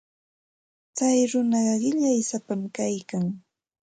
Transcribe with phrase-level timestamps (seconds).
[0.95, 3.25] Tsay runaqa qillaysapam kaykan.